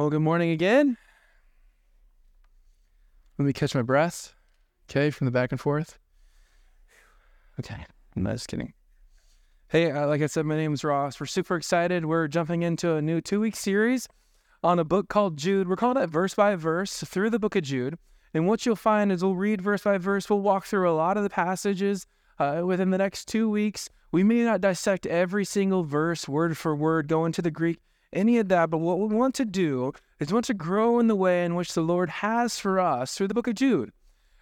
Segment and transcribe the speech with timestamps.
[0.00, 0.96] Well, good morning again.
[3.36, 4.32] Let me catch my breath.
[4.88, 5.98] Okay, from the back and forth.
[7.58, 7.84] Okay,
[8.16, 8.72] I'm just kidding.
[9.68, 11.20] Hey, uh, like I said, my name is Ross.
[11.20, 12.06] We're super excited.
[12.06, 14.08] We're jumping into a new two week series
[14.64, 15.68] on a book called Jude.
[15.68, 17.98] We're calling it verse by verse through the book of Jude.
[18.32, 20.30] And what you'll find is we'll read verse by verse.
[20.30, 22.06] We'll walk through a lot of the passages
[22.38, 23.90] uh, within the next two weeks.
[24.12, 27.80] We may not dissect every single verse word for word, go into the Greek,
[28.12, 28.70] any of that.
[28.70, 31.54] But what we want to do is we want to grow in the way in
[31.54, 33.92] which the Lord has for us through the book of Jude.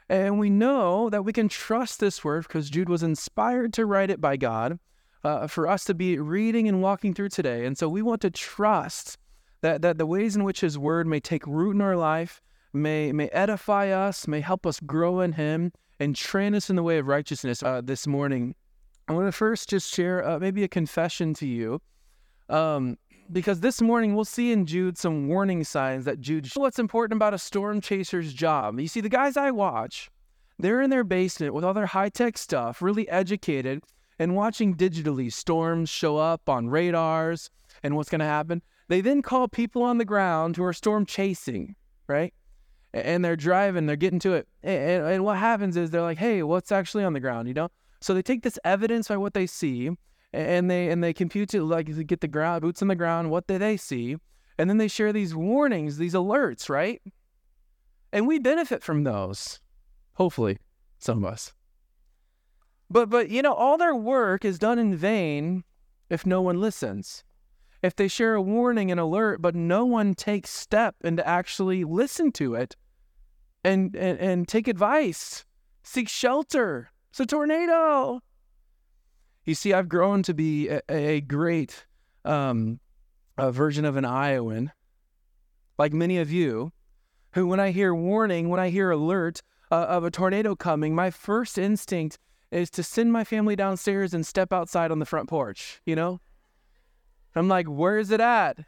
[0.09, 4.11] And we know that we can trust this word because Jude was inspired to write
[4.11, 4.79] it by God
[5.23, 7.67] uh, for us to be reading and walking through today.
[7.67, 9.19] And so we want to trust
[9.61, 12.41] that, that the ways in which his word may take root in our life,
[12.73, 16.83] may, may edify us, may help us grow in him, and train us in the
[16.83, 18.55] way of righteousness uh, this morning.
[19.09, 21.81] I want to first just share uh, maybe a confession to you.
[22.48, 22.97] Um,
[23.31, 27.35] because this morning we'll see in Jude some warning signs that Jude what's important about
[27.35, 28.79] a storm chaser's job.
[28.81, 30.11] You see, the guys I watch,
[30.59, 33.83] they're in their basement with all their high tech stuff, really educated,
[34.19, 37.51] and watching digitally storms show up on radars
[37.83, 38.62] and what's going to happen.
[38.89, 41.77] They then call people on the ground who are storm chasing,
[42.07, 42.33] right?
[42.95, 44.48] And they're driving, they're getting to it.
[44.63, 47.69] And, and what happens is they're like, hey, what's actually on the ground, you know?
[48.01, 49.91] So they take this evidence by what they see
[50.33, 53.47] and they and they compute it like get the ground boots on the ground what
[53.47, 54.17] do they see?
[54.59, 57.01] And then they share these warnings these alerts right?
[58.12, 59.61] And we benefit from those
[60.15, 60.59] hopefully
[60.98, 61.53] some of us.
[62.91, 65.65] But but you know all their work is done in vain
[66.11, 67.25] if no one listens.
[67.83, 72.33] If they share a warning and alert but no one takes step into actually listen
[72.33, 72.77] to it
[73.65, 75.45] and and, and take advice
[75.89, 76.91] seek shelter.
[77.11, 78.20] It's a tornado
[79.49, 81.87] you see, I've grown to be a, a great
[82.23, 82.81] um,
[83.39, 84.73] a version of an Iowan,
[85.79, 86.71] like many of you,
[87.33, 91.11] who, when I hear warning, when I hear alert uh, of a tornado coming, my
[91.11, 92.19] first instinct
[92.51, 96.20] is to send my family downstairs and step outside on the front porch, you know?
[97.35, 98.58] I'm like, where is it at?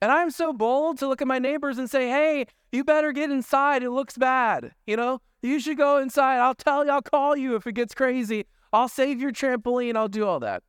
[0.00, 3.30] And I'm so bold to look at my neighbors and say, hey, you better get
[3.30, 3.82] inside.
[3.82, 4.72] It looks bad.
[4.86, 6.38] You know, you should go inside.
[6.38, 8.46] I'll tell you, I'll call you if it gets crazy.
[8.72, 9.96] I'll save your trampoline.
[9.96, 10.62] I'll do all that.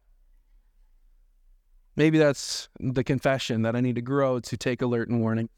[1.96, 5.50] Maybe that's the confession that I need to grow to take alert and warning.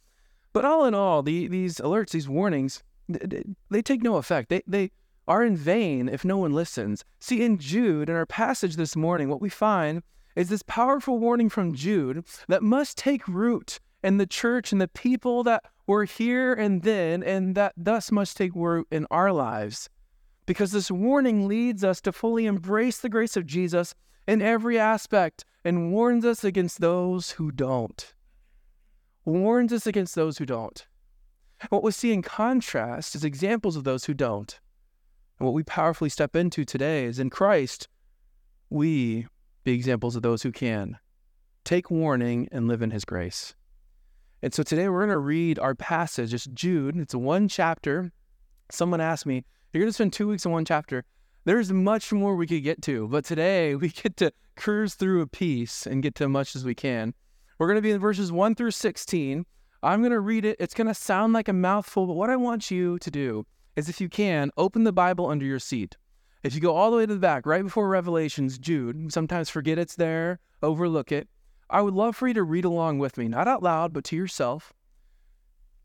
[0.51, 4.49] But all in all, the, these alerts, these warnings, they, they take no effect.
[4.49, 4.91] They, they
[5.27, 7.05] are in vain if no one listens.
[7.19, 10.03] See, in Jude, in our passage this morning, what we find
[10.35, 14.87] is this powerful warning from Jude that must take root in the church and the
[14.87, 19.89] people that were here and then, and that thus must take root in our lives
[20.45, 23.95] because this warning leads us to fully embrace the grace of Jesus
[24.27, 28.13] in every aspect and warns us against those who don't.
[29.25, 30.85] Warns us against those who don't.
[31.69, 34.59] What we see in contrast is examples of those who don't.
[35.39, 37.87] And what we powerfully step into today is in Christ,
[38.69, 39.27] we
[39.63, 40.97] be examples of those who can.
[41.63, 43.55] Take warning and live in his grace.
[44.41, 46.33] And so today we're going to read our passage.
[46.33, 46.97] It's Jude.
[46.97, 48.11] It's one chapter.
[48.69, 51.03] Someone asked me, you're going to spend two weeks in one chapter.
[51.45, 55.27] There's much more we could get to, but today we get to cruise through a
[55.27, 57.15] piece and get to as much as we can.
[57.57, 59.45] We're going to be in verses 1 through 16.
[59.81, 60.57] I'm going to read it.
[60.59, 63.45] It's going to sound like a mouthful, but what I want you to do
[63.75, 65.97] is, if you can, open the Bible under your seat.
[66.43, 69.79] If you go all the way to the back, right before Revelations, Jude, sometimes forget
[69.79, 71.27] it's there, overlook it.
[71.69, 74.15] I would love for you to read along with me, not out loud, but to
[74.15, 74.71] yourself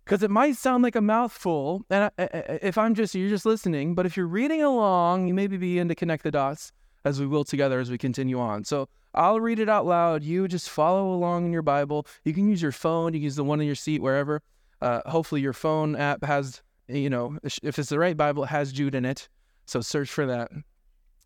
[0.09, 4.07] because it might sound like a mouthful and if i'm just you're just listening but
[4.07, 6.73] if you're reading along you maybe begin to connect the dots
[7.05, 8.65] as we will together as we continue on.
[8.65, 10.23] So i'll read it out loud.
[10.23, 12.07] You just follow along in your bible.
[12.25, 13.15] You can use your phone.
[13.15, 14.43] You can use the one in your seat wherever.
[14.81, 18.73] Uh, hopefully your phone app has you know if it's the right bible it has
[18.73, 19.29] jude in it.
[19.67, 20.51] So search for that.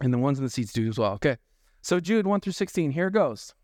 [0.00, 1.12] And the ones in the seats do as well.
[1.12, 1.37] Okay.
[1.82, 3.54] So jude 1 through 16 here goes.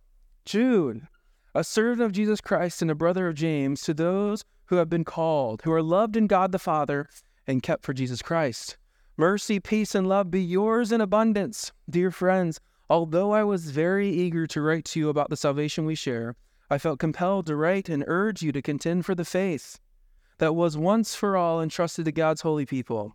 [0.45, 1.07] Jude
[1.55, 5.05] a servant of jesus christ and a brother of james to those who have been
[5.05, 7.09] called, who are loved in God the Father
[7.47, 8.77] and kept for Jesus Christ.
[9.17, 11.73] Mercy, peace, and love be yours in abundance.
[11.89, 12.61] Dear friends,
[12.91, 16.37] although I was very eager to write to you about the salvation we share,
[16.71, 19.81] I felt compelled to write and urge you to contend for the faith
[20.37, 23.15] that was once for all entrusted to God's holy people.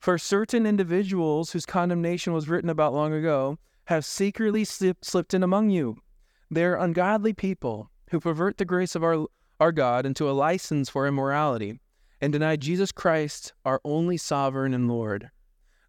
[0.00, 5.68] For certain individuals whose condemnation was written about long ago have secretly slipped in among
[5.70, 5.98] you.
[6.50, 9.26] They are ungodly people who pervert the grace of our
[9.60, 11.80] our God into a license for immorality
[12.20, 15.30] and deny Jesus Christ, our only sovereign and Lord.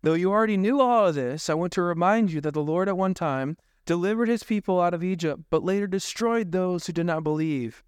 [0.01, 2.87] Though you already knew all of this, I want to remind you that the Lord
[2.87, 7.05] at one time delivered his people out of Egypt, but later destroyed those who did
[7.05, 7.83] not believe.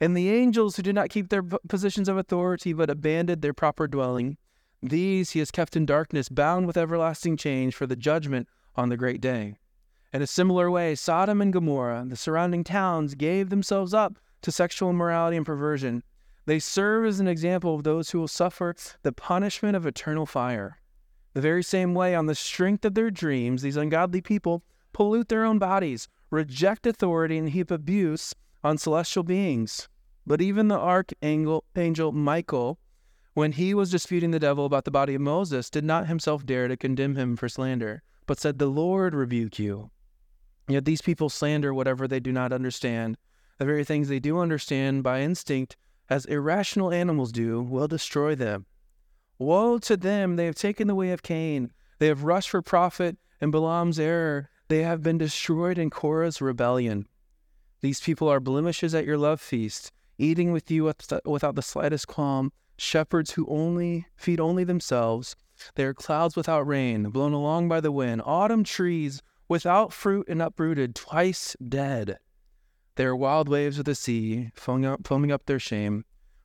[0.00, 3.86] And the angels who did not keep their positions of authority but abandoned their proper
[3.86, 4.36] dwelling,
[4.82, 8.96] these he has kept in darkness, bound with everlasting chains for the judgment on the
[8.96, 9.54] great day.
[10.14, 14.52] In a similar way, Sodom and Gomorrah and the surrounding towns gave themselves up to
[14.52, 16.04] sexual immorality and perversion.
[16.46, 20.78] They serve as an example of those who will suffer the punishment of eternal fire.
[21.32, 24.62] The very same way, on the strength of their dreams, these ungodly people
[24.92, 29.88] pollute their own bodies, reject authority, and heap abuse on celestial beings.
[30.24, 32.78] But even the archangel angel Michael,
[33.32, 36.68] when he was disputing the devil about the body of Moses, did not himself dare
[36.68, 39.90] to condemn him for slander, but said, The Lord rebuke you.
[40.68, 43.18] Yet these people slander whatever they do not understand.
[43.58, 45.76] The very things they do understand by instinct,
[46.08, 48.66] as irrational animals do, will destroy them.
[49.38, 50.36] Woe to them!
[50.36, 51.72] They have taken the way of Cain.
[51.98, 54.48] They have rushed for profit in Balaam's error.
[54.68, 57.06] They have been destroyed in Korah's rebellion.
[57.80, 60.84] These people are blemishes at your love feast, eating with you
[61.24, 65.36] without the slightest qualm, shepherds who only feed only themselves.
[65.74, 70.40] They are clouds without rain, blown along by the wind, autumn trees without fruit and
[70.40, 72.18] uprooted, twice dead.
[72.96, 76.04] They are wild waves of the sea, foaming up, foaming up their shame,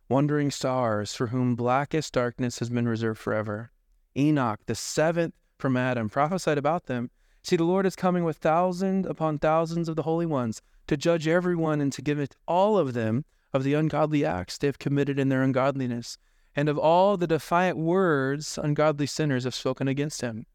[0.10, 3.72] wandering stars for whom blackest darkness has been reserved forever.
[4.18, 7.12] Enoch, the seventh from Adam, prophesied about them.
[7.44, 11.28] See, the Lord is coming with thousands upon thousands of the holy ones to judge
[11.28, 15.20] everyone and to give it all of them of the ungodly acts they have committed
[15.20, 16.18] in their ungodliness,
[16.56, 20.46] and of all the defiant words ungodly sinners have spoken against him.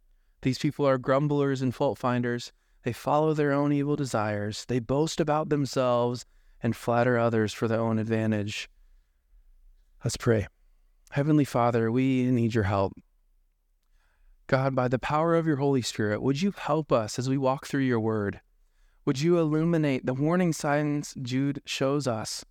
[0.45, 2.53] These people are grumblers and fault finders.
[2.83, 4.67] They follow their own evil desires.
[4.67, 6.27] They boast about themselves
[6.63, 8.69] and flatter others for their own advantage.
[10.05, 10.47] Let's pray.
[11.13, 12.93] Heavenly Father, we need your help.
[14.47, 17.67] God, by the power of your Holy Spirit, would you help us as we walk
[17.67, 18.43] through your word?
[19.07, 22.45] Would you illuminate the warning signs Jude shows us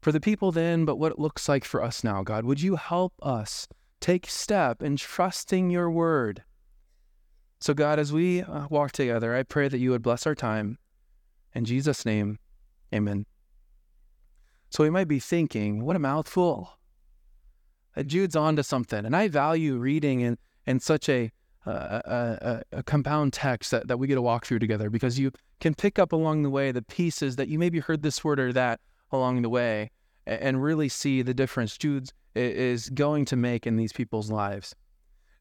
[0.00, 2.44] for the people then, but what it looks like for us now, God?
[2.44, 3.66] Would you help us
[3.98, 6.44] take step in trusting your word?
[7.60, 10.78] So, God, as we uh, walk together, I pray that you would bless our time.
[11.54, 12.38] In Jesus' name,
[12.94, 13.24] amen.
[14.70, 16.70] So we might be thinking, what a mouthful.
[17.96, 19.06] Uh, Jude's on to something.
[19.06, 20.36] And I value reading in,
[20.66, 21.30] in such a,
[21.64, 25.32] uh, a, a, compound text that, that we get to walk through together because you
[25.60, 28.52] can pick up along the way the pieces that you maybe heard this word or
[28.52, 28.80] that
[29.10, 29.90] along the way
[30.26, 34.74] and really see the difference Jude is going to make in these people's lives.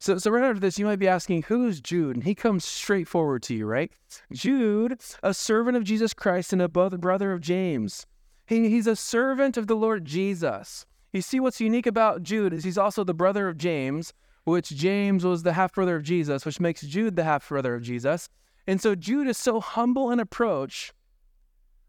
[0.06, 2.16] So, so right after this, you might be asking, who's Jude?
[2.16, 3.92] And he comes straight forward to you, right?
[4.32, 8.06] Jude, a servant of Jesus Christ and a brother of James.
[8.46, 10.86] He, he's a servant of the Lord Jesus.
[11.12, 14.14] You see what's unique about Jude is he's also the brother of James,
[14.44, 17.82] which James was the half brother of Jesus, which makes Jude the half brother of
[17.82, 18.30] Jesus.
[18.68, 20.94] And so Jude is so humble in approach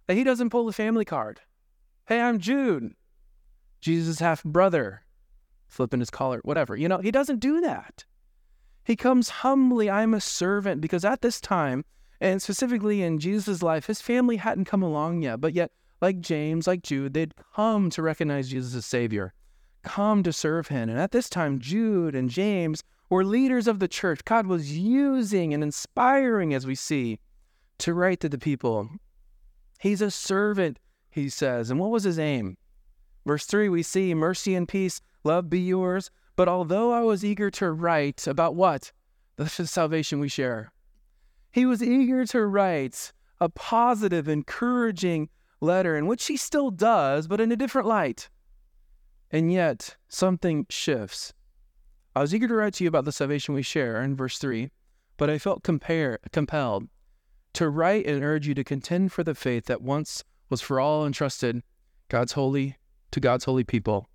[0.06, 1.42] that he doesn't pull the family card.
[2.06, 2.94] Hey, I'm Jude,
[3.82, 5.02] Jesus' half brother,
[5.68, 6.76] flipping his collar, whatever.
[6.76, 8.04] You know, he doesn't do that.
[8.84, 11.84] He comes humbly, I'm a servant, because at this time,
[12.20, 16.66] and specifically in Jesus' life, his family hadn't come along yet, but yet, like James,
[16.66, 19.34] like Jude, they'd come to recognize Jesus as Savior,
[19.82, 20.88] come to serve him.
[20.88, 24.24] And at this time, Jude and James were leaders of the church.
[24.24, 27.18] God was using and inspiring, as we see,
[27.78, 28.88] to write to the people.
[29.80, 30.78] He's a servant,
[31.10, 31.70] he says.
[31.70, 32.56] And what was his aim?
[33.24, 36.10] Verse 3, we see mercy and peace, love be yours.
[36.36, 38.92] But although I was eager to write about what?
[39.36, 40.72] The salvation we share.
[41.52, 45.28] He was eager to write a positive, encouraging
[45.60, 48.30] letter, in which he still does, but in a different light.
[49.30, 51.34] And yet, something shifts.
[52.14, 54.70] I was eager to write to you about the salvation we share in verse 3,
[55.16, 56.88] but I felt compare, compelled
[57.54, 61.06] to write and urge you to contend for the faith that once was for all
[61.06, 61.62] entrusted
[62.08, 62.76] God's holy
[63.10, 64.08] to God's holy people.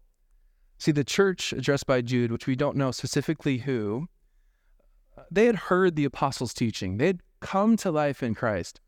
[0.82, 4.08] See, the church addressed by Jude, which we don't know specifically who,
[5.16, 6.98] uh, they had heard the apostles' teaching.
[6.98, 8.82] They had come to life in Christ.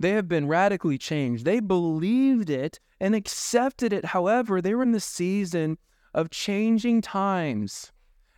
[0.00, 1.44] They have been radically changed.
[1.44, 4.06] They believed it and accepted it.
[4.06, 5.78] However, they were in the season
[6.14, 7.92] of changing times.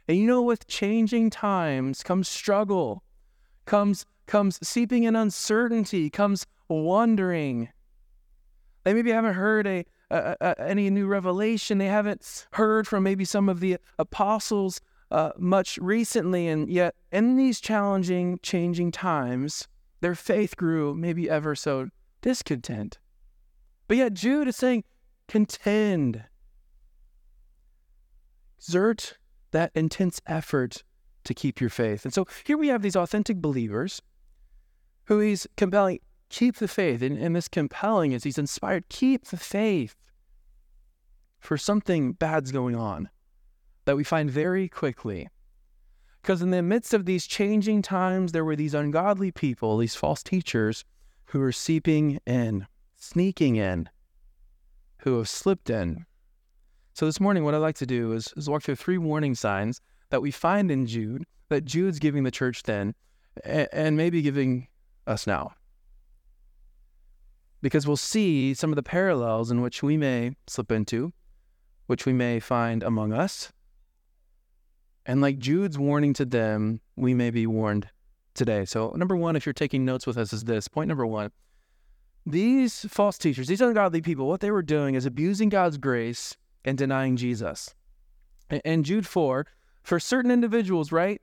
[0.06, 3.04] And you know, with changing times comes struggle,
[3.64, 7.70] comes comes seeping in uncertainty, comes wondering.
[8.84, 11.78] They maybe haven't heard a, a, a any new revelation.
[11.78, 17.36] They haven't heard from maybe some of the apostles uh, much recently, and yet in
[17.36, 19.68] these challenging, changing times,
[20.00, 21.88] their faith grew maybe ever so
[22.20, 22.98] discontent.
[23.88, 24.84] But yet Jude is saying,
[25.28, 26.24] contend.
[28.58, 29.18] Exert
[29.50, 30.82] that intense effort
[31.24, 32.04] to keep your faith.
[32.04, 34.00] And so here we have these authentic believers
[35.04, 36.00] who he's compelling,
[36.32, 37.02] keep the faith.
[37.02, 39.94] And, and this compelling is he's inspired, keep the faith.
[41.42, 43.10] for something bad's going on
[43.84, 45.28] that we find very quickly.
[46.22, 50.22] Because in the midst of these changing times, there were these ungodly people, these false
[50.22, 50.84] teachers,
[51.26, 53.88] who were seeping in, sneaking in,
[54.98, 56.06] who have slipped in.
[56.94, 59.80] So this morning, what I'd like to do is, is walk through three warning signs
[60.10, 62.94] that we find in Jude, that Jude's giving the church then,
[63.44, 64.68] and, and maybe giving
[65.08, 65.52] us now.
[67.62, 71.12] Because we'll see some of the parallels in which we may slip into,
[71.86, 73.52] which we may find among us,
[75.06, 77.88] and like Jude's warning to them, we may be warned
[78.34, 78.64] today.
[78.64, 81.30] So, number one, if you're taking notes with us, is this point number one.
[82.24, 86.78] These false teachers, these ungodly people, what they were doing is abusing God's grace and
[86.78, 87.74] denying Jesus.
[88.64, 89.46] And Jude 4,
[89.82, 91.20] for certain individuals, right,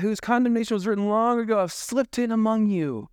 [0.00, 3.08] whose condemnation was written long ago, have slipped in among you.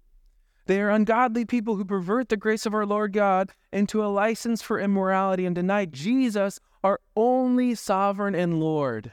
[0.70, 4.62] They are ungodly people who pervert the grace of our Lord God into a license
[4.62, 9.12] for immorality and deny Jesus, our only sovereign and Lord.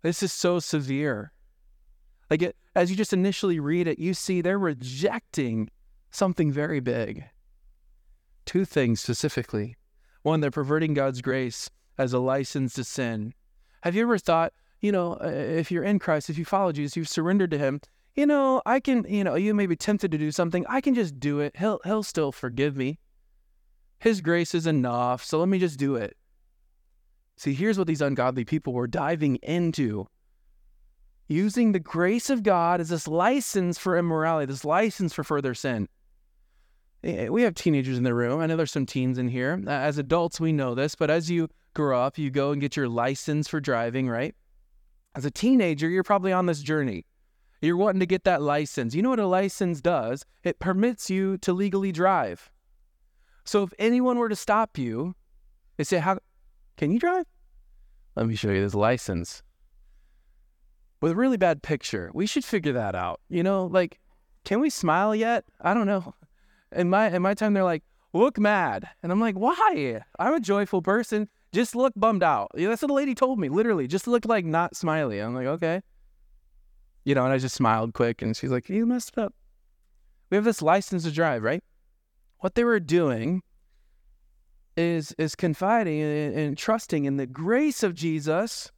[0.00, 1.30] This is so severe.
[2.30, 5.68] Like it, as you just initially read it, you see they're rejecting
[6.10, 7.26] something very big.
[8.46, 9.76] Two things specifically.
[10.22, 13.34] One, they're perverting God's grace as a license to sin.
[13.82, 16.96] Have you ever thought, you know, uh, if you're in Christ, if you follow Jesus,
[16.96, 17.82] you've surrendered to Him,
[18.16, 20.64] you know, I can, you know, you may be tempted to do something.
[20.68, 21.54] I can just do it.
[21.56, 22.98] He'll, he'll still forgive me.
[23.98, 25.22] His grace is enough.
[25.22, 26.16] So let me just do it.
[27.36, 30.06] See, here's what these ungodly people were diving into
[31.28, 35.88] using the grace of God as this license for immorality, this license for further sin.
[37.04, 38.40] Eh, we have teenagers in the room.
[38.40, 39.62] I know there's some teens in here.
[39.66, 42.88] As adults, we know this, but as you grow up, you go and get your
[42.88, 44.34] license for driving, right?
[45.14, 47.04] As a teenager, you're probably on this journey.
[47.60, 48.94] You're wanting to get that license.
[48.94, 50.24] You know what a license does?
[50.44, 52.50] It permits you to legally drive.
[53.44, 55.14] So if anyone were to stop you,
[55.76, 56.18] they say, How
[56.76, 57.26] can you drive?
[58.14, 59.42] Let me show you this license.
[61.00, 62.10] With a really bad picture.
[62.14, 63.20] We should figure that out.
[63.28, 64.00] You know, like,
[64.44, 65.44] can we smile yet?
[65.60, 66.14] I don't know.
[66.72, 68.88] In my in my time, they're like, look mad.
[69.02, 70.02] And I'm like, why?
[70.18, 71.28] I'm a joyful person.
[71.52, 72.50] Just look bummed out.
[72.54, 73.86] That's what the lady told me, literally.
[73.86, 75.20] Just look like not smiley.
[75.20, 75.82] I'm like, okay.
[77.06, 79.32] You know, and I just smiled quick and she's like, you messed it up.
[80.28, 81.62] We have this license to drive, right?
[82.40, 83.42] What they were doing
[84.76, 88.72] is is confiding and, and trusting in the grace of Jesus,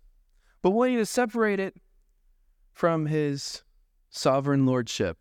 [0.60, 1.74] but wanting to separate it
[2.70, 3.62] from his
[4.10, 5.16] sovereign lordship.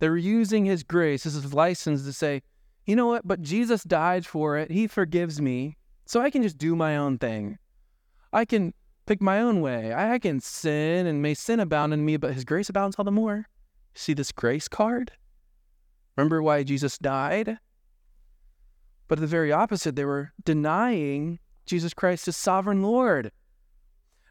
[0.00, 2.42] They're using his grace as his license to say,
[2.84, 4.70] you know what, but Jesus died for it.
[4.70, 5.78] He forgives me.
[6.04, 7.56] So I can just do my own thing.
[8.34, 8.74] I can
[9.06, 9.94] pick my own way.
[9.94, 13.10] I can sin and may sin abound in me, but his grace abounds all the
[13.10, 13.46] more.
[13.94, 15.12] See this grace card?
[16.16, 17.58] Remember why Jesus died?
[19.08, 23.32] But the very opposite, they were denying Jesus Christ as sovereign Lord,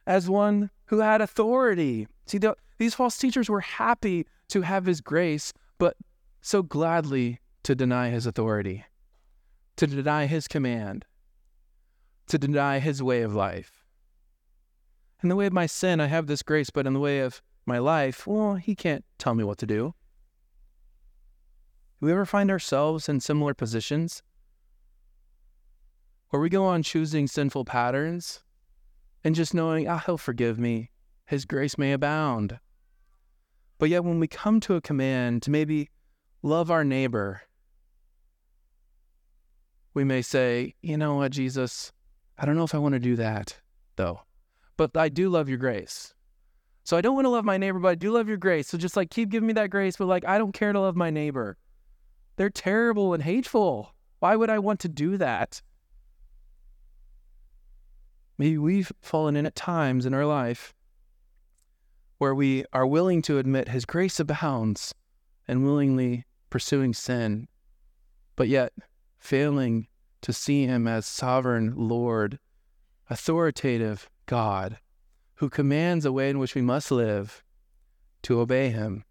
[0.08, 2.08] as one who had authority.
[2.26, 5.96] See, the, these false teachers were happy to have his grace, but
[6.42, 8.86] so gladly to deny his authority,
[9.78, 11.06] to deny his command,
[12.28, 13.83] to deny his way of life.
[15.24, 17.42] In the way of my sin, I have this grace, but in the way of
[17.66, 19.96] my life, well, he can't tell me what to do.
[22.00, 24.22] Do we ever find ourselves in similar positions?
[26.34, 28.42] where we go on choosing sinful patterns
[29.24, 30.90] and just knowing, ah, he'll forgive me.
[31.28, 32.58] His grace may abound.
[33.78, 35.92] But yet, when we come to a command to maybe
[36.42, 37.44] love our neighbor,
[39.94, 41.92] we may say, you know what, Jesus,
[42.36, 43.60] I don't know if I want to do that,
[43.96, 44.22] though.
[44.78, 46.14] But I do love your grace.
[46.84, 48.68] So I don't want to love my neighbor, but I do love your grace.
[48.68, 50.96] So just like keep giving me that grace, but like I don't care to love
[50.96, 51.58] my neighbor.
[52.36, 53.94] They're terrible and hateful.
[54.20, 55.62] Why would I want to do that?
[58.38, 60.74] Maybe we've fallen in at times in our life
[62.18, 64.94] where we are willing to admit His grace abounds
[65.48, 67.48] and willingly pursuing sin,
[68.36, 68.74] but yet
[69.20, 69.88] failing
[70.22, 72.40] to see Him as sovereign Lord,
[73.10, 74.78] authoritative God,
[75.36, 77.44] who commands a way in which we must live
[78.24, 79.04] to obey Him.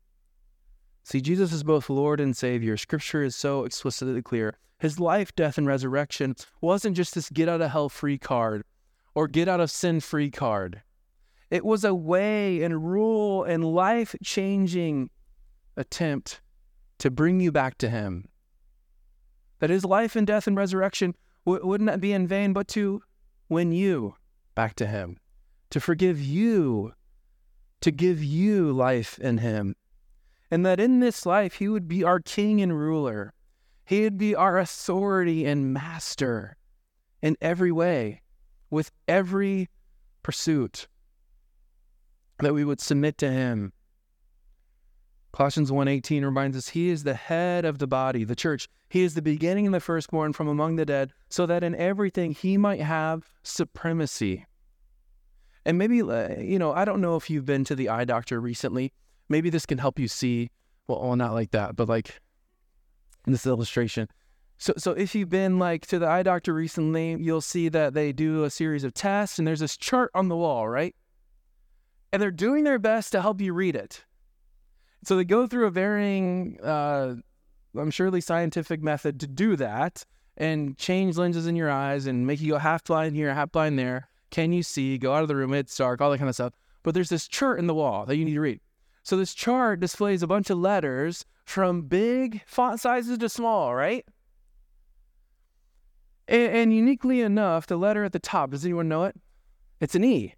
[1.04, 2.76] See, Jesus is both Lord and Savior.
[2.76, 4.59] Scripture is so explicitly clear.
[4.78, 8.62] His life, death, and resurrection wasn't just this get out of hell free card
[9.14, 10.83] or get out of sin free card.
[11.50, 15.11] It was a way and rule and life changing
[15.76, 16.40] attempt
[16.99, 18.28] to bring you back to Him.
[19.59, 21.14] That His life and death and resurrection
[21.45, 23.02] w- would not be in vain, but to
[23.49, 24.14] win you
[24.54, 25.18] back to Him,
[25.71, 26.92] to forgive you,
[27.80, 29.76] to give you life in Him.
[30.50, 33.32] And that in this life, He would be our King and ruler,
[33.85, 36.56] He would be our authority and master
[37.23, 38.21] in every way,
[38.68, 39.68] with every
[40.23, 40.88] pursuit,
[42.40, 43.73] that we would submit to him.
[45.32, 48.68] Colossians 1:18 reminds us he is the head of the body, the church.
[48.90, 52.32] He is the beginning and the firstborn from among the dead, so that in everything
[52.32, 54.44] he might have supremacy.
[55.64, 58.40] And maybe uh, you know, I don't know if you've been to the eye doctor
[58.40, 58.92] recently.
[59.28, 60.50] Maybe this can help you see
[60.86, 62.20] well, well not like that, but like
[63.26, 64.08] in this illustration.
[64.58, 68.12] So, so if you've been like to the eye doctor recently, you'll see that they
[68.12, 70.94] do a series of tests and there's this chart on the wall, right?
[72.12, 74.04] And they're doing their best to help you read it.
[75.04, 77.16] So they go through a varying, uh,
[77.76, 80.04] I'm surely scientific method to do that
[80.37, 83.78] and change lenses in your eyes and make you go half blind here, half blind
[83.78, 84.09] there.
[84.30, 84.97] Can you see?
[84.99, 85.52] Go out of the room.
[85.52, 86.54] It's dark, all that kind of stuff.
[86.82, 88.61] But there's this chart in the wall that you need to read.
[89.02, 94.06] So this chart displays a bunch of letters from big font sizes to small, right?
[96.28, 99.16] And, and, uniquely enough, the letter at the top, does anyone know it?
[99.80, 100.35] It's an E.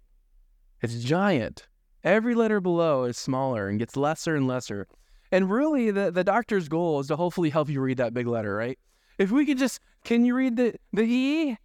[0.81, 1.67] It's giant.
[2.05, 4.87] Every letter below is smaller and gets lesser and lesser.
[5.31, 8.55] And really, the, the doctor's goal is to hopefully help you read that big letter,
[8.55, 8.77] right?
[9.17, 11.57] If we could just, can you read the, the E?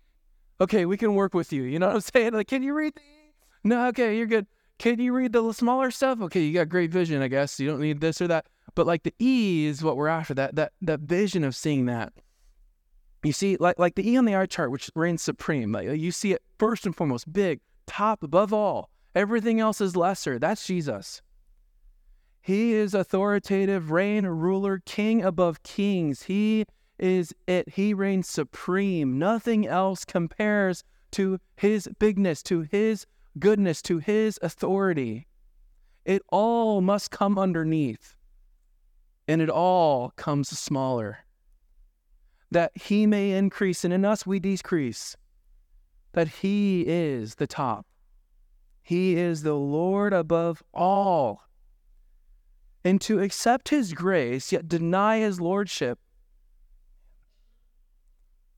[0.59, 1.65] Okay, we can work with you.
[1.65, 2.33] You know what I'm saying?
[2.33, 3.35] Like, can you read the E?
[3.65, 4.47] No, okay, you're good.
[4.79, 6.23] Can you read the smaller stuff?
[6.23, 7.61] Okay, you got great vision, I guess.
[7.61, 8.47] You don't need this or that.
[8.75, 12.15] But like the E is what we're after, that that that vision of seeing that.
[13.23, 15.73] You see, like like the E on the eye chart, which reigns supreme.
[15.73, 18.89] Like you see it first and foremost, big, top above all.
[19.15, 20.39] Everything else is lesser.
[20.39, 21.23] That's Jesus.
[22.41, 26.25] He is authoritative, reign, ruler, king above kings.
[26.25, 26.65] He
[26.99, 27.71] is it.
[27.71, 29.19] He reigns supreme.
[29.19, 33.07] Nothing else compares to his bigness, to his
[33.39, 35.27] goodness, to his authority.
[36.05, 38.15] It all must come underneath
[39.31, 41.19] and it all comes smaller.
[42.51, 45.17] That he may increase, and in us we decrease.
[46.15, 47.87] That he is the top.
[48.91, 51.45] He is the Lord above all.
[52.83, 56.01] And to accept his grace, yet deny his lordship,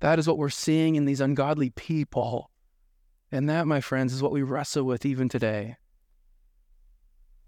[0.00, 2.50] that is what we're seeing in these ungodly people.
[3.30, 5.76] And that, my friends, is what we wrestle with even today.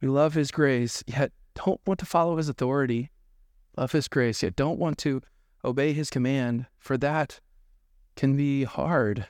[0.02, 3.10] We love his grace, yet don't want to follow his authority
[3.78, 5.22] Love his grace, yet don't want to
[5.64, 7.40] obey his command, for that
[8.14, 9.26] can be hard.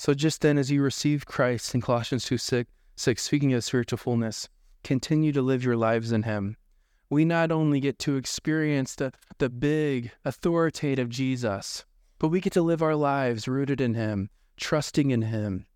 [0.00, 3.98] So just then, as you receive Christ in Colossians 2 6, 6, speaking of spiritual
[3.98, 4.48] fullness,
[4.82, 6.56] continue to live your lives in him.
[7.10, 11.84] We not only get to experience the, the big, authoritative Jesus,
[12.18, 15.66] but we get to live our lives rooted in him, trusting in him.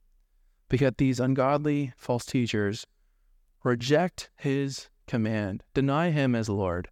[0.70, 2.86] Because these ungodly false teachers
[3.62, 5.62] reject his command.
[5.74, 6.88] Deny him as Lord,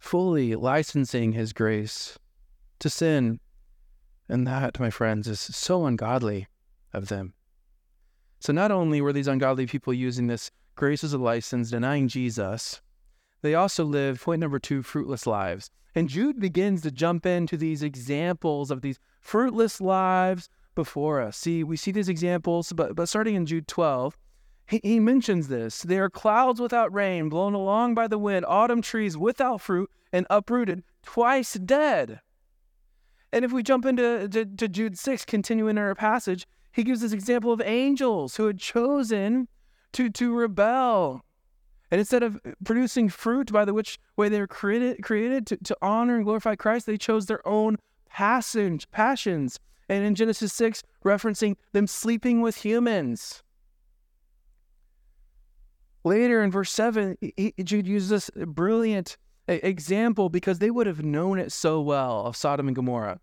[0.00, 2.18] fully licensing his grace
[2.80, 3.38] to sin.
[4.30, 6.46] And that, my friends, is so ungodly
[6.92, 7.34] of them.
[8.38, 12.80] So not only were these ungodly people using this grace as a license, denying Jesus,
[13.42, 15.68] they also lived, point number two, fruitless lives.
[15.96, 21.36] And Jude begins to jump into these examples of these fruitless lives before us.
[21.36, 24.16] See, we see these examples, but, but starting in Jude 12,
[24.68, 25.82] he, he mentions this.
[25.82, 30.24] They are clouds without rain, blown along by the wind, autumn trees without fruit, and
[30.30, 32.20] uprooted, twice dead.
[33.32, 37.12] And if we jump into to, to Jude 6, continuing our passage, he gives this
[37.12, 39.48] example of angels who had chosen
[39.92, 41.24] to, to rebel.
[41.90, 45.76] And instead of producing fruit by the which way they were created, created to, to
[45.82, 49.58] honor and glorify Christ, they chose their own passage, passions.
[49.88, 53.42] And in Genesis 6, referencing them sleeping with humans.
[56.04, 59.16] Later in verse 7, he, Jude uses this brilliant
[59.54, 63.20] example because they would have known it so well of Sodom and Gomorrah.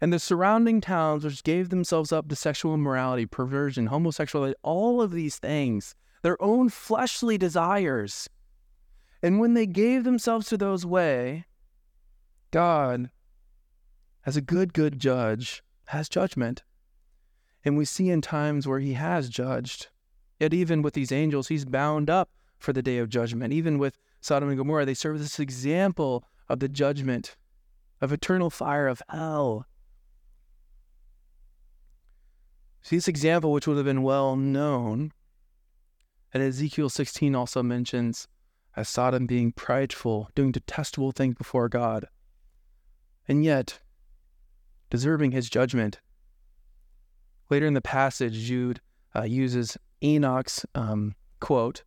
[0.00, 5.12] And the surrounding towns, which gave themselves up to sexual immorality, perversion, homosexuality, all of
[5.12, 8.28] these things, their own fleshly desires.
[9.22, 11.46] And when they gave themselves to those way,
[12.50, 13.10] God,
[14.26, 16.62] as a good, good judge, has judgment.
[17.64, 19.88] And we see in times where he has judged
[20.38, 23.52] Yet, even with these angels, he's bound up for the day of judgment.
[23.52, 27.36] Even with Sodom and Gomorrah, they serve as this example of the judgment
[28.00, 29.66] of eternal fire of hell.
[32.82, 35.12] See, this example, which would have been well known,
[36.34, 38.26] and Ezekiel 16 also mentions
[38.74, 42.08] as Sodom being prideful, doing detestable things before God,
[43.28, 43.78] and yet
[44.90, 46.00] deserving his judgment.
[47.48, 48.80] Later in the passage, Jude
[49.14, 51.84] uh, uses Enoch's um, quote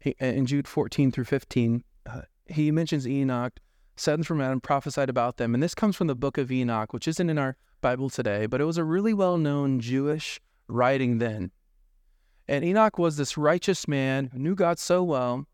[0.00, 1.84] he, in Jude 14 through 15.
[2.06, 3.58] Uh, he mentions Enoch
[4.00, 5.54] said from Adam, prophesied about them.
[5.54, 8.60] And this comes from the book of Enoch, which isn't in our Bible today, but
[8.60, 11.50] it was a really well known Jewish writing then.
[12.46, 15.46] And Enoch was this righteous man who knew God so well.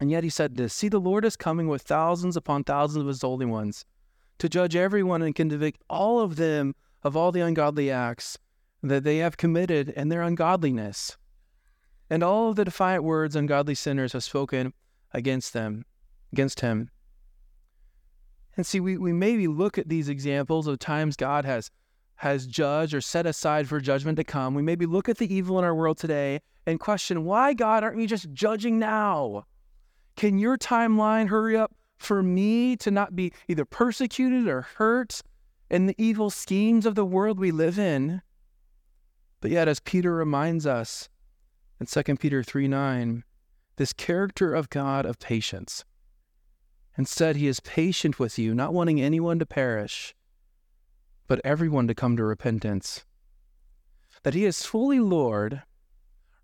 [0.00, 3.08] And yet he said this See, the Lord is coming with thousands upon thousands of
[3.08, 3.84] his holy ones
[4.38, 8.38] to judge everyone and convict all of them of all the ungodly acts
[8.82, 11.16] that they have committed and their ungodliness.
[12.12, 14.74] And all the defiant words ungodly sinners have spoken
[15.14, 15.86] against them,
[16.30, 16.90] against him.
[18.54, 21.70] And see, we, we maybe look at these examples of times God has
[22.16, 24.52] has judged or set aside for judgment to come.
[24.52, 27.98] We maybe look at the evil in our world today and question, why, God, aren't
[27.98, 29.46] you just judging now?
[30.14, 35.22] Can your timeline hurry up for me to not be either persecuted or hurt
[35.70, 38.20] in the evil schemes of the world we live in?
[39.40, 41.08] But yet, as Peter reminds us
[41.82, 43.24] in 2 Peter 3 9,
[43.74, 45.84] this character of God of patience.
[46.96, 50.14] Instead, he is patient with you, not wanting anyone to perish,
[51.26, 53.04] but everyone to come to repentance.
[54.22, 55.62] That he is fully Lord,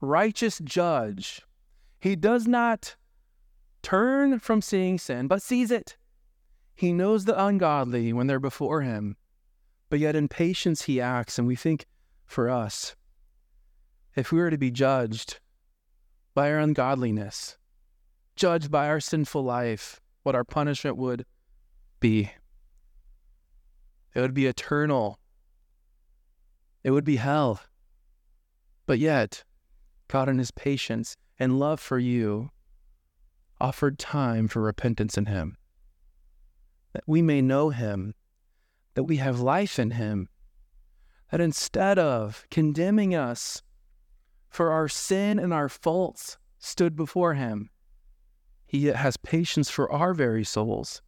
[0.00, 1.42] righteous judge.
[2.00, 2.96] He does not
[3.82, 5.96] turn from seeing sin, but sees it.
[6.74, 9.16] He knows the ungodly when they're before him,
[9.88, 11.38] but yet in patience he acts.
[11.38, 11.86] And we think
[12.26, 12.96] for us,
[14.18, 15.38] if we were to be judged
[16.34, 17.56] by our ungodliness,
[18.34, 21.24] judged by our sinful life, what our punishment would
[22.00, 22.32] be.
[24.14, 25.20] It would be eternal.
[26.82, 27.60] It would be hell.
[28.86, 29.44] But yet,
[30.08, 32.50] God, in His patience and love for you,
[33.60, 35.56] offered time for repentance in Him,
[36.92, 38.16] that we may know Him,
[38.94, 40.28] that we have life in Him,
[41.30, 43.62] that instead of condemning us
[44.48, 47.70] for our sin and our faults stood before Him,
[48.66, 51.02] He yet has patience for our very souls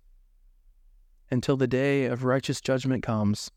[1.31, 3.51] until the day of righteous judgment comes,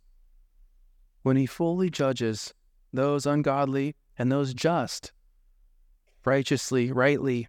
[1.24, 2.54] when he fully judges
[2.92, 5.12] those ungodly and those just,
[6.24, 7.48] righteously, rightly.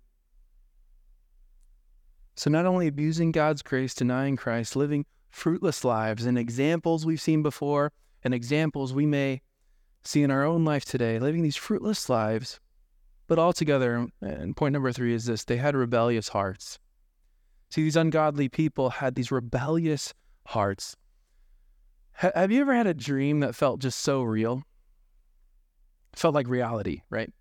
[2.36, 7.42] So, not only abusing God's grace, denying Christ, living fruitless lives, and examples we've seen
[7.42, 7.92] before,
[8.22, 9.42] and examples we may
[10.04, 12.60] see in our own life today, living these fruitless lives,
[13.26, 16.78] but altogether, and point number three is this they had rebellious hearts.
[17.70, 20.14] See, these ungodly people had these rebellious
[20.46, 20.96] hearts.
[22.22, 24.62] H- have you ever had a dream that felt just so real?
[26.16, 27.32] felt like reality, right?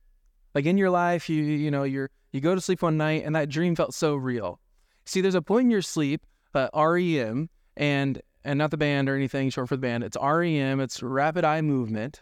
[0.56, 3.36] Like in your life, you you know, you're you go to sleep one night and
[3.36, 4.60] that dream felt so real.
[5.06, 9.15] See, there's a point in your sleep, uh, REM, and and not the band or
[9.15, 10.04] anything short for the band.
[10.04, 10.80] It's REM.
[10.80, 12.21] It's rapid eye movement.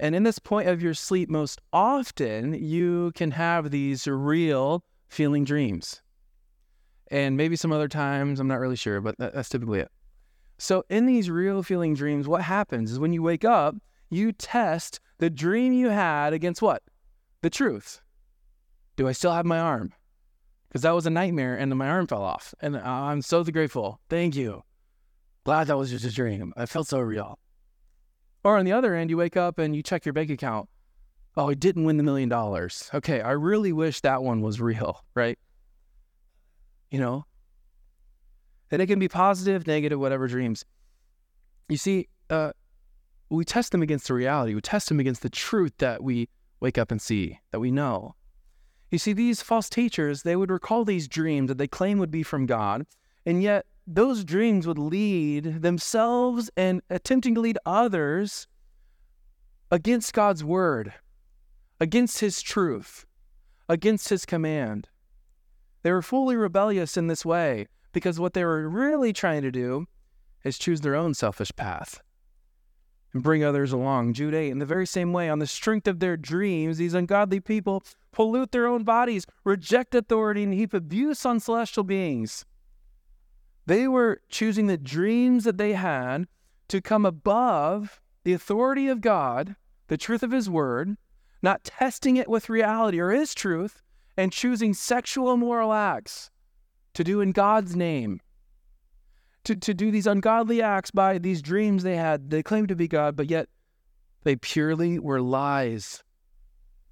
[0.00, 5.44] And in this point of your sleep, most often you can have these real feeling
[5.44, 6.02] dreams
[7.10, 9.90] and maybe some other times, I'm not really sure, but that's typically it.
[10.58, 13.76] So, in these real feeling dreams, what happens is when you wake up,
[14.10, 16.82] you test the dream you had against what?
[17.42, 18.00] The truth.
[18.96, 19.92] Do I still have my arm?
[20.68, 22.54] Because that was a nightmare and my arm fell off.
[22.60, 24.00] And I'm so grateful.
[24.10, 24.64] Thank you.
[25.44, 26.52] Glad that was just a dream.
[26.56, 27.38] I felt so real.
[28.48, 30.68] Or on the other end, you wake up and you check your bank account.
[31.36, 32.90] Oh, I didn't win the million dollars.
[32.94, 35.38] Okay, I really wish that one was real, right?
[36.90, 37.26] you know?
[38.70, 40.64] And it can be positive, negative, whatever dreams.
[41.68, 42.52] You see, uh,
[43.30, 44.54] we test them against the reality.
[44.54, 46.28] We test them against the truth that we
[46.60, 48.14] wake up and see, that we know.
[48.90, 52.22] You see, these false teachers, they would recall these dreams that they claim would be
[52.22, 52.86] from God,
[53.26, 58.46] and yet those dreams would lead themselves and attempting to lead others
[59.70, 60.92] against God's word,
[61.80, 63.06] against his truth,
[63.66, 64.88] against his command.
[65.82, 69.86] They were fully rebellious in this way because what they were really trying to do
[70.44, 72.02] is choose their own selfish path
[73.14, 74.12] and bring others along.
[74.12, 77.40] Jude 8, in the very same way, on the strength of their dreams, these ungodly
[77.40, 82.44] people pollute their own bodies, reject authority, and heap abuse on celestial beings.
[83.68, 86.26] They were choosing the dreams that they had
[86.68, 89.56] to come above the authority of God,
[89.88, 90.96] the truth of His Word,
[91.42, 93.82] not testing it with reality or His truth,
[94.16, 96.30] and choosing sexual immoral acts
[96.94, 98.22] to do in God's name,
[99.44, 102.30] to, to do these ungodly acts by these dreams they had.
[102.30, 103.50] They claimed to be God, but yet
[104.22, 106.02] they purely were lies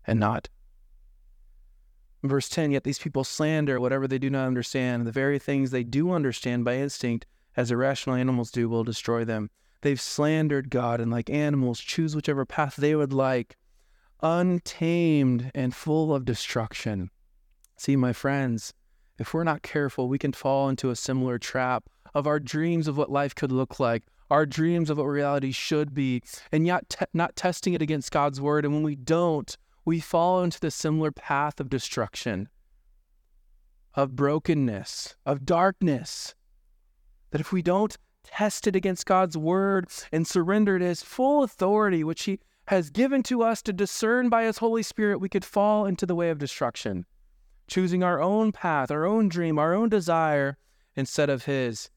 [0.07, 0.51] and not.
[2.29, 5.07] Verse 10 Yet these people slander whatever they do not understand.
[5.07, 9.51] The very things they do understand by instinct, as irrational animals do, will destroy them.
[9.83, 13.57] They've slandered God and, like animals, choose whichever path they would like,
[14.23, 17.11] untamed and full of destruction.
[17.77, 18.73] See, my friends,
[19.19, 22.97] if we're not careful, we can fall into a similar trap of our dreams of
[22.97, 27.05] what life could look like, our dreams of what reality should be, and yet te-
[27.13, 28.65] not testing it against God's word.
[28.65, 32.49] And when we don't, we fall into the similar path of destruction,
[33.95, 36.35] of brokenness, of darkness.
[37.31, 42.03] That if we don't test it against God's word and surrender it as full authority,
[42.03, 45.87] which he has given to us to discern by his Holy Spirit, we could fall
[45.87, 47.07] into the way of destruction,
[47.69, 50.59] choosing our own path, our own dream, our own desire
[50.97, 51.91] instead of his.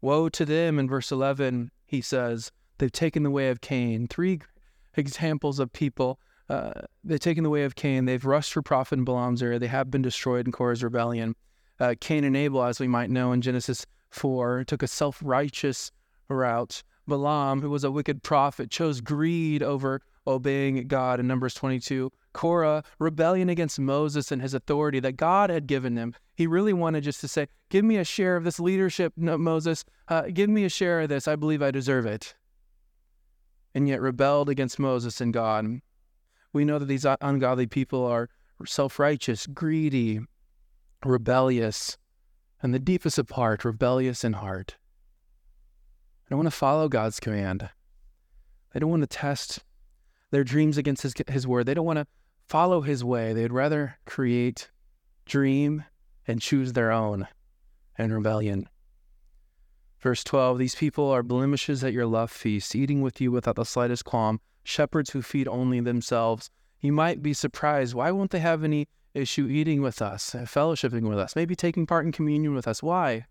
[0.00, 4.08] Woe to them, in verse 11, he says, they've taken the way of Cain.
[4.08, 4.40] Three
[4.96, 6.18] examples of people.
[6.48, 8.04] Uh, they've taken the way of Cain.
[8.04, 9.58] They've rushed for profit in Balaam's area.
[9.58, 11.34] They have been destroyed in Korah's rebellion.
[11.80, 15.90] Uh, Cain and Abel, as we might know in Genesis 4, took a self righteous
[16.28, 16.82] route.
[17.06, 22.10] Balaam, who was a wicked prophet, chose greed over obeying God in Numbers 22.
[22.32, 26.14] Korah, rebellion against Moses and his authority that God had given him.
[26.34, 29.84] He really wanted just to say, Give me a share of this leadership, Moses.
[30.08, 31.26] Uh, give me a share of this.
[31.28, 32.34] I believe I deserve it.
[33.74, 35.80] And yet rebelled against Moses and God.
[36.56, 38.30] We know that these ungodly people are
[38.64, 40.20] self righteous, greedy,
[41.04, 41.98] rebellious,
[42.62, 44.76] and the deepest of heart, rebellious in heart.
[46.24, 47.68] They don't want to follow God's command.
[48.72, 49.64] They don't want to test
[50.30, 51.66] their dreams against his, his word.
[51.66, 52.06] They don't want to
[52.48, 53.34] follow his way.
[53.34, 54.70] They'd rather create,
[55.26, 55.84] dream,
[56.26, 57.28] and choose their own
[57.98, 58.66] in rebellion.
[60.00, 63.64] Verse 12 These people are blemishes at your love feast, eating with you without the
[63.64, 66.50] slightest qualm, shepherds who feed only themselves.
[66.80, 67.94] You might be surprised.
[67.94, 71.86] Why won't they have any issue eating with us, uh, fellowshipping with us, maybe taking
[71.86, 72.82] part in communion with us?
[72.82, 73.26] Why?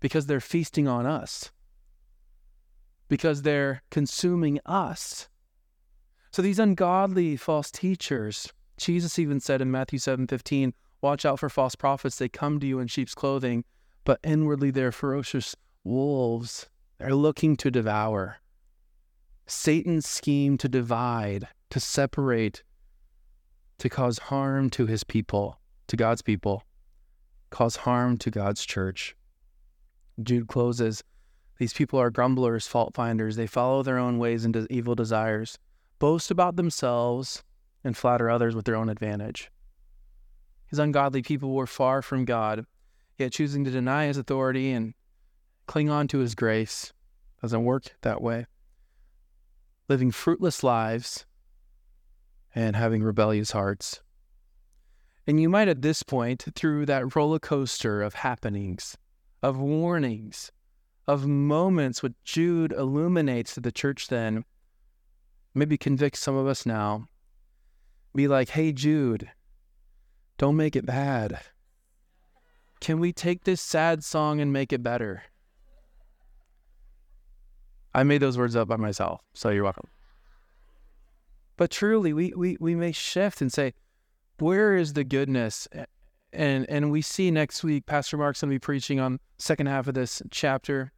[0.00, 1.50] Because they're feasting on us,
[3.08, 5.28] because they're consuming us.
[6.30, 11.74] So these ungodly false teachers, Jesus even said in Matthew 7:15, "Watch out for false
[11.74, 12.18] prophets.
[12.18, 13.64] They come to you in sheep's clothing,
[14.04, 16.68] but inwardly they're ferocious wolves.
[16.98, 18.40] They're looking to devour."
[19.46, 22.62] Satan's scheme to divide, to separate,
[23.78, 26.62] to cause harm to his people, to God's people,
[27.50, 29.16] cause harm to God's church.
[30.22, 31.02] Jude closes
[31.58, 33.36] These people are grumblers, fault finders.
[33.36, 35.58] They follow their own ways and evil desires
[35.98, 37.42] boast about themselves,
[37.82, 39.50] and flatter others with their own advantage.
[40.66, 42.66] His ungodly people were far from God,
[43.18, 44.94] yet choosing to deny his authority and
[45.66, 46.92] cling on to his grace
[47.40, 48.46] doesn't work that way.
[49.88, 51.26] Living fruitless lives
[52.54, 54.00] and having rebellious hearts.
[55.26, 58.96] And you might at this point, through that roller coaster of happenings,
[59.42, 60.52] of warnings,
[61.06, 64.44] of moments which Jude illuminates to the church then,
[65.54, 67.08] maybe convict some of us now.
[68.14, 69.30] Be like, hey, Jude,
[70.38, 71.40] don't make it bad.
[72.80, 75.24] Can we take this sad song and make it better?
[77.94, 79.88] I made those words up by myself, so you're welcome.
[81.56, 83.74] But truly, we, we, we may shift and say,
[84.38, 85.68] where is the goodness?
[86.32, 89.94] And and we see next week, Pastor Mark's to be preaching on second half of
[89.94, 90.90] this chapter,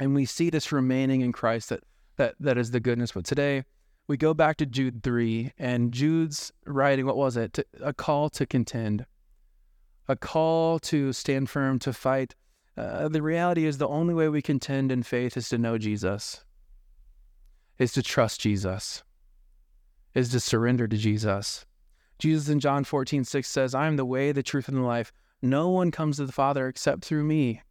[0.00, 1.84] and we see this remaining in Christ that
[2.16, 3.12] that that is the goodness.
[3.12, 3.64] But today,
[4.08, 7.58] we go back to Jude 3, and Jude's writing, what was it?
[7.80, 9.06] a call to contend,
[10.08, 12.34] a call to stand firm, to fight.
[12.76, 16.44] Uh, the reality is the only way we contend in faith is to know Jesus,
[17.78, 19.04] is to trust Jesus,
[20.14, 21.66] is to surrender to Jesus.
[22.18, 25.12] Jesus in John 14, 6 says, I am the way, the truth, and the life.
[25.42, 27.62] No one comes to the Father except through me.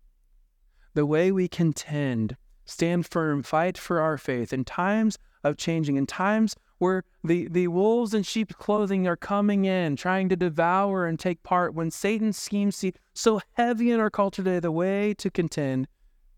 [0.93, 5.95] The way we contend, stand firm, fight for our faith in times of changing.
[5.95, 11.05] In times where the, the wolves in sheep's clothing are coming in, trying to devour
[11.05, 15.13] and take part, when Satan's schemes seem so heavy in our culture today, the way
[15.13, 15.87] to contend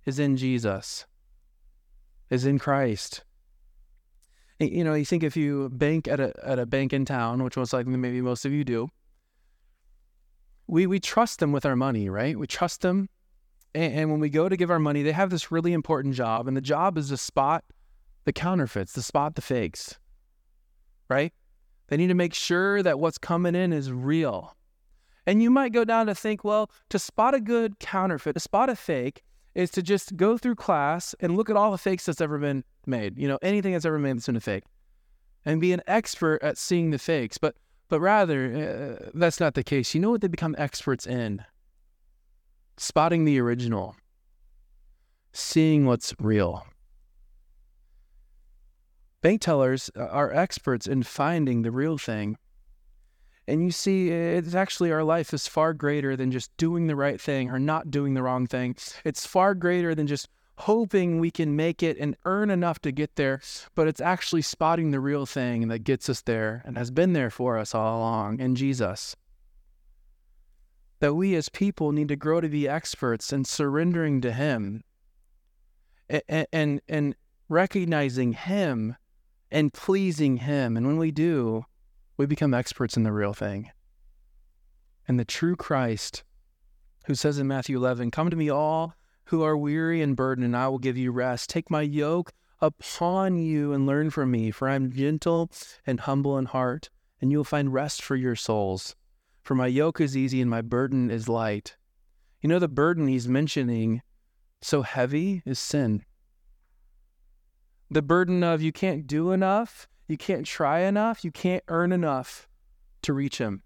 [0.06, 1.08] is in Jesus,
[2.30, 3.24] is in Christ.
[4.60, 7.58] You know, you think if you bank at a at a bank in town, which
[7.58, 8.88] most likely maybe most of you do,
[10.68, 12.38] we we trust them with our money, right?
[12.38, 13.10] We trust them,
[13.74, 16.48] and, and when we go to give our money, they have this really important job,
[16.48, 17.66] and the job is to spot
[18.26, 19.98] the counterfeits, to spot the fakes,
[21.10, 21.34] right?
[21.88, 24.56] They need to make sure that what's coming in is real.
[25.28, 28.70] And you might go down to think, well, to spot a good counterfeit, to spot
[28.70, 29.24] a fake,
[29.56, 32.64] is to just go through class and look at all the fakes that's ever been
[32.86, 33.18] made.
[33.18, 34.64] You know, anything that's ever made that's been a fake,
[35.46, 37.38] and be an expert at seeing the fakes.
[37.38, 37.56] But
[37.88, 39.94] but rather, uh, that's not the case.
[39.94, 41.44] You know what they become experts in?
[42.78, 43.96] Spotting the original,
[45.32, 46.66] seeing what's real.
[49.26, 52.38] Bank tellers uh, are experts in finding the real thing.
[53.48, 57.20] And you see, it's actually our life is far greater than just doing the right
[57.20, 58.76] thing or not doing the wrong thing.
[59.04, 63.16] It's far greater than just hoping we can make it and earn enough to get
[63.16, 63.42] there,
[63.74, 67.32] but it's actually spotting the real thing that gets us there and has been there
[67.32, 69.16] for us all along in Jesus.
[71.00, 74.84] That we as people need to grow to be experts in surrendering to Him
[76.08, 77.16] and, and, and
[77.50, 78.98] recognizing Him
[79.52, 80.78] and pleasing Him.
[80.78, 81.66] And when we do,
[82.18, 83.72] we become experts in the real thing.
[85.08, 86.24] And the true Christ,
[87.06, 90.56] who says in Matthew 11, Come to me, all who are weary and burdened, and
[90.56, 91.50] I will give you rest.
[91.50, 92.32] Take my yoke
[92.62, 95.52] upon you and learn from me, for I am gentle
[95.86, 96.90] and humble in heart,
[97.22, 98.96] and you will find rest for your souls.
[99.42, 101.76] For my yoke is easy and my burden is light.
[102.42, 104.02] You know, the burden he's mentioning
[104.62, 106.04] so heavy is sin.
[107.90, 112.48] The burden of you can't do enough, you can't try enough, you can't earn enough
[113.04, 113.62] to reach him.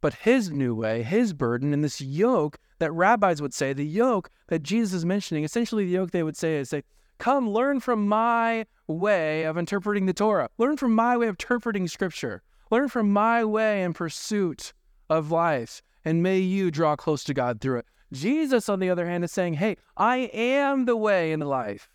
[0.00, 4.30] But his new way, his burden, and this yoke that rabbis would say, the yoke
[4.48, 6.82] that Jesus is mentioning, essentially the yoke they would say is say,
[7.18, 10.48] Come learn from my way of interpreting the Torah.
[10.56, 12.42] Learn from my way of interpreting scripture.
[12.70, 14.72] Learn from my way in pursuit
[15.10, 15.82] of life.
[16.02, 17.86] And may you draw close to God through it.
[18.10, 21.90] Jesus, on the other hand, is saying, Hey, I am the way in life.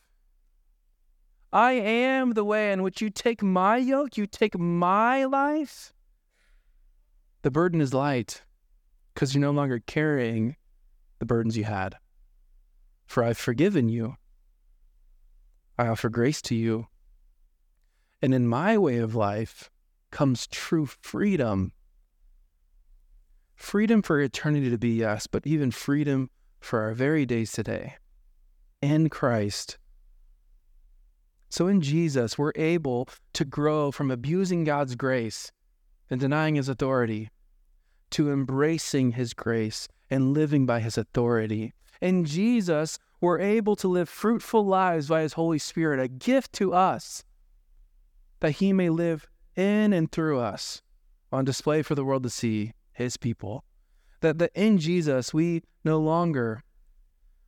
[1.55, 5.93] I am the way in which you take my yoke, you take my life.
[7.43, 8.43] The burden is light
[9.13, 10.57] because you're no longer carrying
[11.19, 11.95] the burdens you had.
[13.05, 14.17] For I've forgiven you.
[15.77, 16.87] I offer grace to you.
[18.21, 19.71] And in my way of life
[20.11, 21.71] comes true freedom.
[23.55, 27.95] Freedom for eternity to be, yes, but even freedom for our very days today.
[28.81, 29.77] In Christ.
[31.49, 35.51] So in Jesus, we're able to grow from abusing God's grace
[36.09, 37.29] and denying his authority
[38.11, 41.73] to embracing his grace and living by his authority.
[42.01, 46.73] In Jesus, we're able to live fruitful lives by his Holy Spirit, a gift to
[46.73, 47.23] us
[48.39, 50.81] that he may live in and through us
[51.31, 53.63] on display for the world to see his people.
[54.21, 56.63] That, that in Jesus, we no longer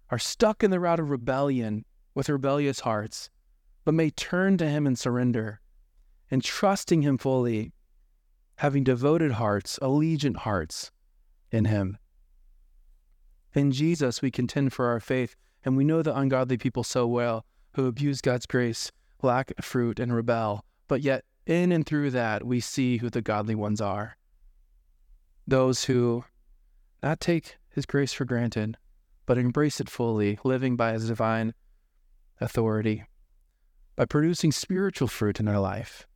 [0.10, 3.30] are stuck in the route of rebellion with rebellious hearts,
[3.88, 5.62] but may turn to him and surrender
[6.30, 7.72] and trusting him fully,
[8.58, 10.92] having devoted hearts, allegiant hearts
[11.52, 11.98] in him.
[13.54, 17.46] In Jesus, we contend for our faith, and we know the ungodly people so well
[17.76, 20.66] who abuse God's grace, lack fruit, and rebel.
[20.90, 24.18] But yet, in and through that, we see who the godly ones are.
[25.48, 26.26] Those who
[27.02, 28.76] not take his grace for granted,
[29.26, 31.54] but embrace it fully, living by his divine
[32.42, 33.06] authority,
[33.98, 36.08] by producing spiritual fruit in our life,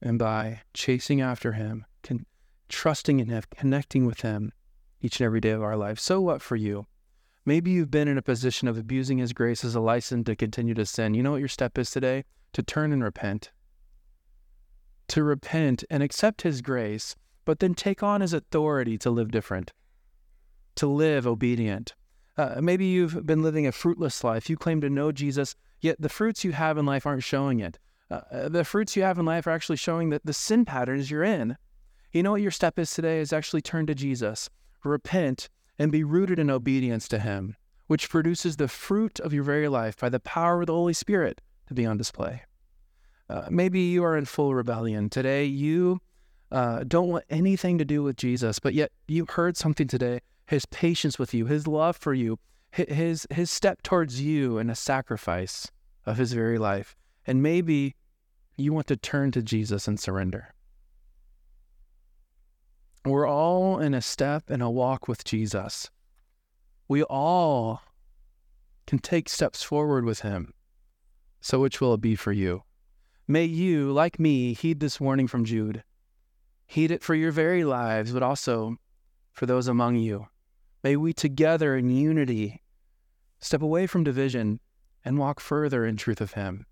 [0.00, 2.24] and by chasing after him, con-
[2.70, 4.52] trusting in him, connecting with him,
[5.02, 5.98] each and every day of our life.
[5.98, 6.86] So what for you?
[7.44, 10.74] Maybe you've been in a position of abusing His grace as a license to continue
[10.74, 11.14] to sin.
[11.14, 12.24] You know what your step is today?
[12.54, 13.52] To turn and repent.
[15.08, 19.72] To repent and accept His grace, but then take on His authority to live different,
[20.74, 21.94] to live obedient.
[22.36, 24.50] Uh, maybe you've been living a fruitless life.
[24.50, 25.54] You claim to know Jesus,
[25.86, 27.78] yet the fruits you have in life aren't showing it.
[28.10, 31.10] Uh, uh the fruits you have in life are actually showing that the sin patterns
[31.10, 31.56] you're in.
[32.12, 34.50] You know what your step is today is actually turn to Jesus
[34.86, 39.68] repent, and be rooted in obedience to Him, which produces the fruit of your very
[39.68, 42.42] life by the power of the Holy Spirit to be on display.
[43.28, 45.10] Uh, maybe you are in full rebellion.
[45.10, 46.00] Today, you
[46.52, 50.64] uh, don't want anything to do with Jesus, but yet you heard something today His
[50.66, 52.38] patience with you, His love for you,
[52.70, 55.70] His, his step towards you in a sacrifice
[56.06, 56.96] of His very life.
[57.26, 57.96] And maybe
[58.56, 60.54] you want to turn to Jesus and surrender.
[63.04, 65.90] We're all in a step and a walk with Jesus.
[66.88, 67.82] We all
[68.86, 70.52] can take steps forward with him.
[71.40, 72.62] So, which will it be for you?
[73.28, 75.84] May you, like me, heed this warning from Jude.
[76.66, 78.76] Heed it for your very lives, but also
[79.32, 80.26] for those among you.
[80.82, 82.62] May we together in unity
[83.38, 84.60] step away from division
[85.06, 86.66] and walk further in truth of Him,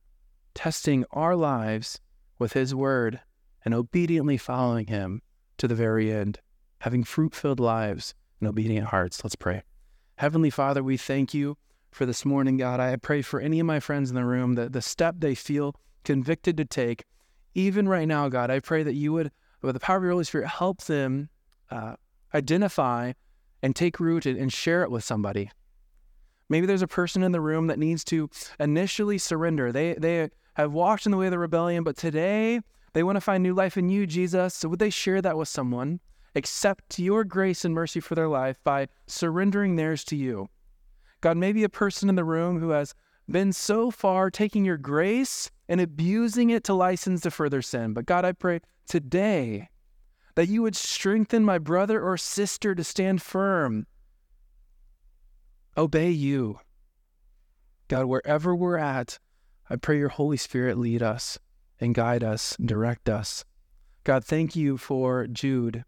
[0.55, 2.01] testing our lives
[2.39, 3.21] with His word
[3.65, 5.23] and obediently following Him
[5.57, 6.41] to the very end,
[6.81, 9.23] having fruit filled lives and obedient hearts.
[9.23, 9.63] Let's pray.
[10.17, 11.57] Heavenly Father, we thank you
[11.93, 12.81] for this morning, God.
[12.81, 15.77] I pray for any of my friends in the room that the step they feel
[16.03, 17.05] convicted to take,
[17.55, 19.31] even right now, God, I pray that you would,
[19.63, 21.29] with the power of your Holy Spirit, help them
[21.71, 21.95] uh,
[22.35, 23.13] identify
[23.63, 25.51] and take root and share it with somebody.
[26.49, 28.29] Maybe there's a person in the room that needs to
[28.61, 29.73] initially surrender.
[29.73, 32.61] They they have walked in the way of the rebellion, but today
[32.95, 34.55] They want to find new life in you, Jesus.
[34.55, 36.01] So would they share that with someone?
[36.37, 40.49] Accept your grace and mercy for their life by surrendering theirs to you.
[41.21, 42.95] God, maybe a person in the room who has
[43.29, 47.95] been so far taking your grace and abusing it to license to further sin.
[47.95, 49.69] But God, I pray today
[50.35, 53.87] that you would strengthen my brother or sister to stand firm,
[55.77, 56.61] obey you.
[57.89, 59.19] God, wherever we're at,
[59.69, 61.39] I pray your Holy Spirit lead us
[61.81, 63.45] and guide us, and direct us.
[64.05, 65.85] God, thank you for Jude.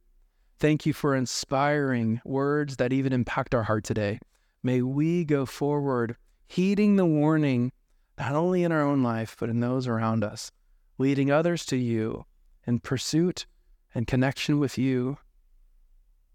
[0.58, 4.18] Thank you for inspiring words that even impact our heart today.
[4.62, 6.16] May we go forward
[6.46, 7.72] heeding the warning,
[8.18, 10.50] not only in our own life, but in those around us,
[10.98, 12.24] leading others to you
[12.66, 13.46] in pursuit
[13.94, 15.10] and connection with you.
[15.10, 15.16] In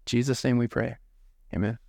[0.06, 0.96] Jesus' name we pray.
[1.54, 1.81] Amen.